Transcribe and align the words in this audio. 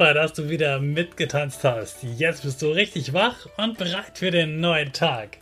Super, 0.00 0.14
dass 0.14 0.32
du 0.32 0.48
wieder 0.48 0.80
mitgetanzt 0.80 1.62
hast. 1.62 1.98
Jetzt 2.16 2.42
bist 2.42 2.62
du 2.62 2.70
richtig 2.70 3.12
wach 3.12 3.46
und 3.58 3.76
bereit 3.76 4.16
für 4.16 4.30
den 4.30 4.58
neuen 4.58 4.94
Tag. 4.94 5.36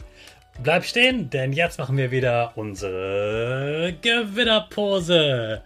Bleib 0.61 0.84
stehen, 0.84 1.31
denn 1.31 1.53
jetzt 1.53 1.78
machen 1.78 1.97
wir 1.97 2.11
wieder 2.11 2.55
unsere 2.56 3.95
Gewinnerpose. 4.03 5.62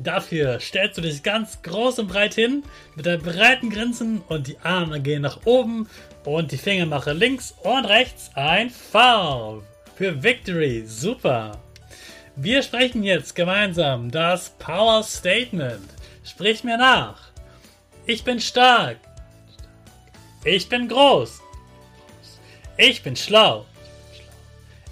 Dafür 0.00 0.58
stellst 0.58 0.98
du 0.98 1.02
dich 1.02 1.22
ganz 1.22 1.62
groß 1.62 2.00
und 2.00 2.08
breit 2.08 2.34
hin 2.34 2.64
mit 2.96 3.06
deinen 3.06 3.22
breiten 3.22 3.70
Grinsen 3.70 4.20
und 4.26 4.48
die 4.48 4.58
Arme 4.64 5.00
gehen 5.00 5.22
nach 5.22 5.38
oben 5.44 5.88
und 6.24 6.50
die 6.50 6.58
Finger 6.58 6.86
machen 6.86 7.16
links 7.16 7.54
und 7.62 7.84
rechts 7.84 8.32
ein 8.34 8.68
V 8.68 9.62
für 9.94 10.24
Victory. 10.24 10.82
Super. 10.88 11.60
Wir 12.34 12.64
sprechen 12.64 13.04
jetzt 13.04 13.36
gemeinsam 13.36 14.10
das 14.10 14.50
Power 14.58 15.04
Statement. 15.04 15.88
Sprich 16.24 16.64
mir 16.64 16.78
nach. 16.78 17.33
Ich 18.06 18.22
bin 18.22 18.38
stark. 18.38 18.98
Ich 20.44 20.68
bin 20.68 20.88
groß. 20.88 21.40
Ich 22.76 23.02
bin 23.02 23.16
schlau. 23.16 23.64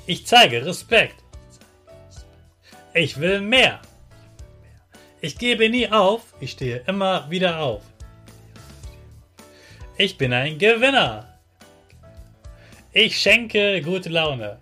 Ich 0.07 0.27
zeige 0.27 0.65
Respekt. 0.65 1.17
Ich 2.95 3.21
will 3.21 3.41
mehr. 3.41 3.81
Ich 5.21 5.37
gebe 5.37 5.69
nie 5.69 5.89
auf. 5.89 6.23
Ich 6.41 6.53
stehe 6.53 6.83
immer 6.87 7.29
wieder 7.29 7.61
auf. 7.61 7.83
Ich 9.99 10.17
bin 10.17 10.33
ein 10.33 10.59
Gewinner. 10.59 11.39
Ich 12.93 13.21
schenke 13.21 13.83
gute 13.83 14.09
Laune. 14.09 14.59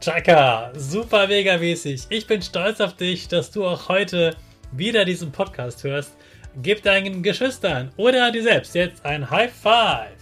Chaka, 0.00 0.72
super 0.74 1.28
mega 1.28 1.56
mäßig. 1.56 2.02
Ich 2.08 2.26
bin 2.26 2.42
stolz 2.42 2.80
auf 2.80 2.96
dich, 2.96 3.28
dass 3.28 3.52
du 3.52 3.64
auch 3.64 3.88
heute 3.88 4.36
wieder 4.72 5.04
diesen 5.04 5.30
Podcast 5.30 5.84
hörst. 5.84 6.16
Gib 6.60 6.82
deinen 6.82 7.22
Geschwistern 7.22 7.92
oder 7.96 8.30
dir 8.30 8.42
selbst 8.42 8.74
jetzt 8.74 9.06
ein 9.06 9.30
High 9.30 9.50
Five. 9.50 10.18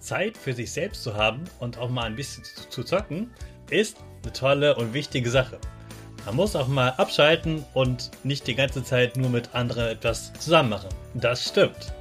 Zeit 0.00 0.36
für 0.36 0.52
sich 0.52 0.72
selbst 0.72 1.04
zu 1.04 1.14
haben 1.14 1.44
und 1.60 1.78
auch 1.78 1.88
mal 1.88 2.06
ein 2.06 2.16
bisschen 2.16 2.42
zu 2.68 2.82
zocken, 2.82 3.30
ist 3.70 3.98
eine 4.24 4.32
tolle 4.32 4.74
und 4.74 4.92
wichtige 4.92 5.30
Sache. 5.30 5.58
Man 6.26 6.34
muss 6.34 6.56
auch 6.56 6.66
mal 6.66 6.94
abschalten 6.96 7.64
und 7.74 8.10
nicht 8.24 8.48
die 8.48 8.56
ganze 8.56 8.82
Zeit 8.82 9.16
nur 9.16 9.30
mit 9.30 9.54
anderen 9.54 9.86
etwas 9.86 10.32
zusammen 10.32 10.70
machen. 10.70 10.88
Das 11.14 11.44
stimmt. 11.44 11.92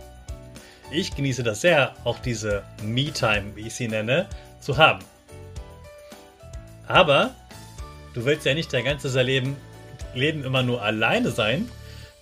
Ich 0.90 1.16
genieße 1.16 1.44
das 1.44 1.62
sehr, 1.62 1.94
auch 2.04 2.18
diese 2.18 2.64
Me-Time, 2.82 3.56
wie 3.56 3.68
ich 3.68 3.76
sie 3.76 3.88
nenne, 3.88 4.28
zu 4.60 4.78
haben. 4.78 5.04
Aber 6.88 7.36
du 8.16 8.26
willst 8.26 8.46
ja 8.46 8.56
nicht 8.56 8.74
dein 8.74 8.86
ganzes 8.86 9.14
Leben, 9.14 9.56
Leben 10.16 10.44
immer 10.44 10.64
nur 10.64 10.82
alleine 10.82 11.30
sein, 11.30 11.70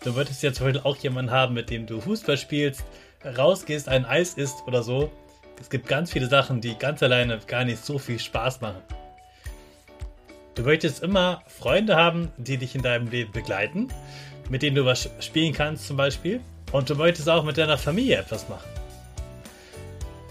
Du 0.06 0.16
würdest 0.16 0.44
jetzt 0.44 0.62
heute 0.62 0.86
auch 0.86 0.98
jemanden 0.98 1.32
haben, 1.32 1.56
mit 1.56 1.72
dem 1.72 1.88
du 1.88 2.00
Fußball 2.00 2.38
spielst, 2.38 2.84
rausgehst, 3.26 3.90
ein 3.90 4.06
Eis 4.06 4.36
isst 4.36 4.58
oder 4.68 4.84
so. 4.84 5.12
Es 5.60 5.72
gibt 5.72 5.88
ganz 5.88 6.12
viele 6.12 6.28
Sachen, 6.28 6.62
die 6.62 6.78
ganz 6.78 7.02
alleine 7.02 7.40
gar 7.48 7.66
nicht 7.66 7.84
so 7.84 7.98
viel 7.98 8.20
Spaß 8.20 8.62
machen. 8.62 8.84
Du 10.54 10.62
möchtest 10.62 11.02
immer 11.02 11.42
Freunde 11.48 11.96
haben, 11.96 12.32
die 12.38 12.58
dich 12.58 12.76
in 12.76 12.84
deinem 12.84 13.08
Leben 13.08 13.32
begleiten, 13.32 13.88
mit 14.48 14.62
denen 14.62 14.76
du 14.76 14.86
was 14.86 15.10
spielen 15.22 15.54
kannst 15.54 15.88
zum 15.88 15.98
Beispiel. 15.98 16.40
Und 16.72 16.88
du 16.88 16.94
möchtest 16.94 17.28
auch 17.28 17.44
mit 17.44 17.58
deiner 17.58 17.80
Familie 17.80 18.18
etwas 18.18 18.48
machen. 18.48 18.70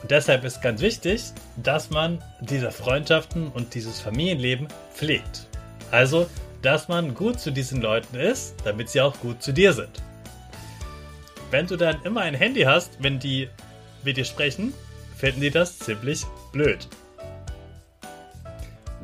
Und 0.02 0.10
deshalb 0.12 0.44
ist 0.44 0.62
ganz 0.62 0.82
wichtig, 0.82 1.20
dass 1.56 1.90
man 1.90 2.22
diese 2.40 2.70
Freundschaften 2.70 3.48
und 3.48 3.74
dieses 3.74 4.00
Familienleben 4.00 4.68
pflegt. 4.94 5.48
Also 5.90 6.28
dass 6.64 6.88
man 6.88 7.14
gut 7.14 7.40
zu 7.40 7.50
diesen 7.50 7.82
Leuten 7.82 8.16
ist, 8.16 8.54
damit 8.64 8.88
sie 8.88 9.02
auch 9.02 9.18
gut 9.20 9.42
zu 9.42 9.52
dir 9.52 9.74
sind. 9.74 10.02
Wenn 11.50 11.66
du 11.66 11.76
dann 11.76 12.02
immer 12.04 12.22
ein 12.22 12.34
Handy 12.34 12.62
hast, 12.62 13.02
wenn 13.02 13.18
die 13.18 13.50
mit 14.02 14.16
dir 14.16 14.24
sprechen, 14.24 14.72
finden 15.16 15.42
die 15.42 15.50
das 15.50 15.78
ziemlich 15.78 16.24
blöd. 16.52 16.88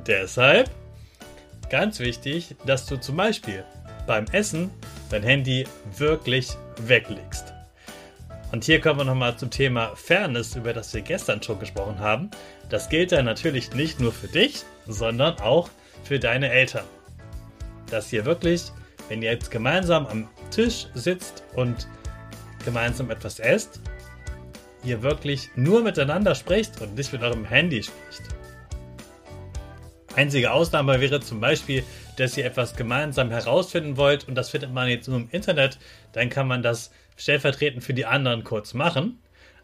Deshalb 0.07 0.71
ganz 1.69 2.01
wichtig, 2.01 2.57
dass 2.65 2.87
du 2.87 2.97
zum 2.97 3.17
Beispiel 3.17 3.63
beim 4.07 4.25
Essen 4.33 4.71
dein 5.11 5.23
Handy 5.23 5.67
wirklich 5.99 6.49
weglegst. 6.79 7.53
Und 8.53 8.65
hier 8.65 8.81
kommen 8.81 9.01
wir 9.01 9.05
nochmal 9.05 9.37
zum 9.37 9.51
Thema 9.51 9.95
Fairness, 9.95 10.57
über 10.57 10.73
das 10.73 10.93
wir 10.95 11.03
gestern 11.03 11.43
schon 11.43 11.61
gesprochen 11.61 11.99
haben. 12.01 12.31
Das 12.71 12.89
gilt 12.89 13.13
dann 13.13 13.27
natürlich 13.27 13.75
nicht 13.75 14.01
nur 14.01 14.13
für 14.13 14.29
dich, 14.29 14.65
sondern 14.89 15.39
auch 15.41 15.69
für 16.03 16.19
deine 16.19 16.51
Eltern 16.51 16.85
dass 17.91 18.13
ihr 18.13 18.25
wirklich, 18.25 18.73
wenn 19.09 19.23
ihr 19.23 19.33
jetzt 19.33 19.51
gemeinsam 19.51 20.07
am 20.07 20.29
Tisch 20.51 20.87
sitzt 20.95 21.45
und 21.55 21.89
gemeinsam 22.65 23.11
etwas 23.11 23.39
esst, 23.39 23.81
ihr 24.85 25.03
wirklich 25.03 25.51
nur 25.57 25.83
miteinander 25.83 26.35
sprecht 26.35 26.81
und 26.81 26.95
nicht 26.95 27.13
mit 27.13 27.23
eurem 27.23 27.45
Handy 27.45 27.83
spricht. 27.83 28.23
Einzige 30.17 30.53
Ausnahme 30.53 31.01
wäre 31.01 31.21
zum 31.21 31.41
Beispiel, 31.41 31.85
dass 32.17 32.37
ihr 32.37 32.45
etwas 32.45 32.75
gemeinsam 32.75 33.31
herausfinden 33.31 33.97
wollt 33.97 34.27
und 34.27 34.35
das 34.35 34.51
findet 34.51 34.73
man 34.73 34.89
jetzt 34.89 35.09
nur 35.09 35.19
im 35.19 35.29
Internet, 35.31 35.79
dann 36.13 36.29
kann 36.29 36.49
man 36.49 36.63
das 36.63 36.91
stellvertretend 37.17 37.85
für 37.85 37.95
die 37.95 38.07
anderen 38.07 38.43
kurz 38.43 38.75
machen. 38.75 39.19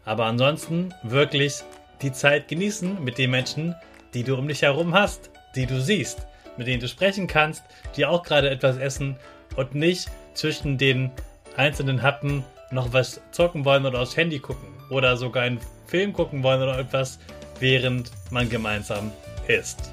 Aber 0.05 0.25
ansonsten 0.25 0.93
wirklich 1.03 1.63
die 2.01 2.13
Zeit 2.13 2.47
genießen 2.47 3.03
mit 3.03 3.17
den 3.17 3.31
Menschen, 3.31 3.75
die 4.13 4.23
du 4.23 4.35
um 4.35 4.47
dich 4.47 4.61
herum 4.61 4.93
hast, 4.93 5.31
die 5.55 5.65
du 5.65 5.81
siehst 5.81 6.27
mit 6.57 6.67
denen 6.67 6.81
du 6.81 6.87
sprechen 6.87 7.27
kannst, 7.27 7.63
die 7.95 8.05
auch 8.05 8.23
gerade 8.23 8.49
etwas 8.49 8.77
essen 8.77 9.17
und 9.55 9.75
nicht 9.75 10.09
zwischen 10.33 10.77
den 10.77 11.11
einzelnen 11.55 12.01
Happen 12.03 12.43
noch 12.71 12.93
was 12.93 13.21
zocken 13.31 13.65
wollen 13.65 13.85
oder 13.85 14.01
aufs 14.01 14.17
Handy 14.17 14.39
gucken 14.39 14.67
oder 14.89 15.17
sogar 15.17 15.43
einen 15.43 15.59
Film 15.87 16.13
gucken 16.13 16.43
wollen 16.43 16.61
oder 16.61 16.77
etwas, 16.77 17.19
während 17.59 18.11
man 18.29 18.49
gemeinsam 18.49 19.11
isst. 19.47 19.91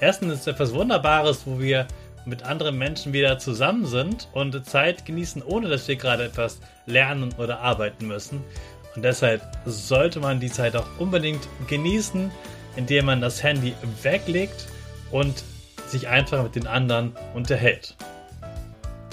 Erstens 0.00 0.34
ist 0.34 0.46
etwas 0.48 0.74
Wunderbares, 0.74 1.42
wo 1.46 1.58
wir 1.58 1.86
mit 2.24 2.44
anderen 2.44 2.78
Menschen 2.78 3.12
wieder 3.12 3.38
zusammen 3.38 3.86
sind 3.86 4.28
und 4.32 4.64
Zeit 4.66 5.04
genießen, 5.04 5.42
ohne 5.42 5.68
dass 5.68 5.88
wir 5.88 5.96
gerade 5.96 6.24
etwas 6.24 6.60
lernen 6.86 7.34
oder 7.38 7.60
arbeiten 7.60 8.06
müssen. 8.06 8.44
Und 8.94 9.02
deshalb 9.02 9.42
sollte 9.64 10.20
man 10.20 10.38
die 10.38 10.50
Zeit 10.50 10.76
auch 10.76 10.86
unbedingt 10.98 11.48
genießen, 11.68 12.30
indem 12.76 13.06
man 13.06 13.20
das 13.20 13.42
Handy 13.42 13.74
weglegt 14.02 14.66
und 15.10 15.44
sich 15.92 16.08
einfach 16.08 16.42
mit 16.42 16.56
den 16.56 16.66
anderen 16.66 17.12
unterhält. 17.34 17.96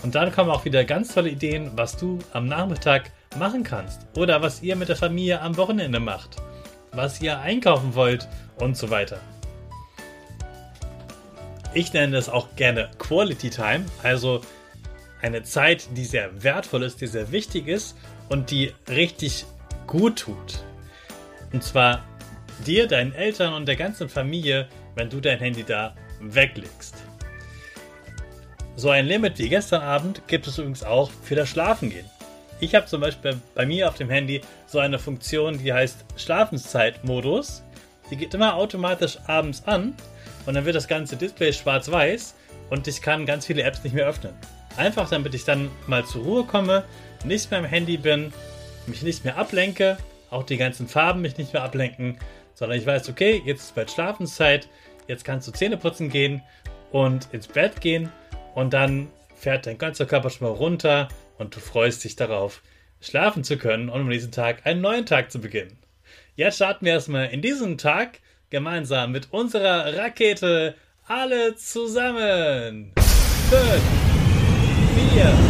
Und 0.02 0.16
dann 0.16 0.32
kommen 0.32 0.50
auch 0.50 0.66
wieder 0.66 0.84
ganz 0.86 1.14
tolle 1.14 1.30
Ideen, 1.30 1.72
was 1.76 1.98
du 1.98 2.20
am 2.34 2.48
Nachmittag 2.48 3.12
machen 3.38 3.64
kannst 3.64 4.08
oder 4.16 4.42
was 4.42 4.64
ihr 4.64 4.76
mit 4.76 4.90
der 4.90 4.96
Familie 4.96 5.42
am 5.42 5.58
Wochenende 5.58 6.00
macht, 6.00 6.38
was 6.94 7.22
ihr 7.22 7.40
einkaufen 7.40 7.94
wollt 7.94 8.28
und 8.58 8.76
so 8.76 8.90
weiter. 8.90 9.20
Ich 11.74 11.94
nenne 11.94 12.18
es 12.18 12.30
auch 12.30 12.48
gerne 12.56 12.90
Quality 12.98 13.52
Time, 13.52 13.86
also 14.02 14.42
eine 15.22 15.44
Zeit, 15.44 15.88
die 15.96 16.06
sehr 16.06 16.44
wertvoll 16.44 16.84
ist, 16.84 17.02
die 17.02 17.08
sehr 17.08 17.32
wichtig 17.32 17.68
ist 17.68 17.96
und 18.30 18.50
die 18.50 18.74
richtig 18.88 19.46
gut 19.86 20.20
tut. 20.20 20.64
Und 21.52 21.64
zwar 21.64 22.04
dir, 22.66 22.88
deinen 22.88 23.14
Eltern 23.14 23.54
und 23.54 23.68
der 23.68 23.76
ganzen 23.76 24.10
Familie, 24.10 24.68
wenn 24.96 25.10
du 25.10 25.20
dein 25.20 25.40
Handy 25.40 25.64
da 25.64 25.94
weglegst. 26.20 26.96
So 28.76 28.90
ein 28.90 29.06
Limit 29.06 29.38
wie 29.40 29.50
gestern 29.50 29.82
Abend 29.82 30.22
gibt 30.28 30.48
es 30.48 30.58
übrigens 30.58 30.84
auch 30.84 31.12
für 31.24 31.36
das 31.36 31.50
Schlafengehen. 31.50 32.06
Ich 32.62 32.76
habe 32.76 32.86
zum 32.86 33.02
Beispiel 33.02 33.40
bei 33.56 33.66
mir 33.66 33.88
auf 33.88 33.96
dem 33.96 34.10
Handy 34.10 34.42
so 34.68 34.80
eine 34.80 35.00
Funktion, 35.00 35.58
die 35.58 35.74
heißt 35.74 36.06
Schlafenszeitmodus. 36.18 37.64
Die 38.10 38.18
geht 38.18 38.34
immer 38.34 38.56
automatisch 38.56 39.18
abends 39.28 39.64
an 39.66 39.96
und 40.46 40.54
dann 40.54 40.66
wird 40.66 40.76
das 40.76 40.88
ganze 40.88 41.16
Display 41.16 41.54
schwarz-weiß 41.54 42.36
und 42.70 42.88
ich 42.88 43.02
kann 43.02 43.26
ganz 43.26 43.46
viele 43.46 43.64
Apps 43.64 43.84
nicht 43.84 43.94
mehr 43.94 44.08
öffnen. 44.08 44.34
Einfach 44.78 45.10
damit 45.10 45.34
ich 45.34 45.46
dann 45.46 45.70
mal 45.88 46.06
zur 46.06 46.24
Ruhe 46.24 46.44
komme, 46.46 46.84
nicht 47.26 47.52
mehr 47.52 47.60
am 47.60 47.66
Handy 47.66 47.98
bin, 47.98 48.34
mich 48.88 49.04
nicht 49.04 49.26
mehr 49.26 49.38
ablenke, 49.38 49.98
auch 50.30 50.44
die 50.44 50.58
ganzen 50.58 50.88
Farben 50.88 51.22
mich 51.22 51.38
nicht 51.38 51.54
mehr 51.54 51.64
ablenken, 51.64 52.18
sondern 52.54 52.78
ich 52.78 52.86
weiß, 52.86 53.10
okay, 53.10 53.42
jetzt 53.46 53.62
ist 53.62 53.76
bald 53.76 53.92
Schlafenszeit, 53.92 54.68
jetzt 55.10 55.26
kannst 55.26 55.48
du 55.48 55.52
Zähne 55.52 55.76
putzen 55.76 56.10
gehen 56.10 56.42
und 56.92 57.28
ins 57.34 57.48
Bett 57.48 57.82
gehen 57.82 58.10
und 58.56 58.74
dann 58.74 59.10
fährt 59.36 59.66
dein 59.66 59.78
ganzer 59.78 60.06
Körper 60.06 60.30
schon 60.30 60.48
mal 60.48 60.54
runter 60.54 61.10
und 61.38 61.56
du 61.56 61.60
freust 61.60 62.04
dich 62.04 62.16
darauf, 62.16 62.62
schlafen 63.02 63.44
zu 63.44 63.58
können 63.58 63.90
und 63.90 64.00
am 64.00 64.08
nächsten 64.08 64.32
Tag 64.32 64.66
einen 64.66 64.82
neuen 64.82 65.06
Tag 65.06 65.32
zu 65.32 65.40
beginnen. 65.40 65.78
Jetzt 66.36 66.58
starten 66.58 66.86
wir 66.86 66.94
erstmal 66.94 67.28
in 67.28 67.42
diesen 67.42 67.78
Tag 67.78 68.20
gemeinsam 68.50 69.12
mit 69.12 69.34
unserer 69.34 69.98
Rakete 69.98 70.76
alle 71.08 71.56
zusammen. 71.56 72.94
5, 73.50 73.82
4, 75.14 75.49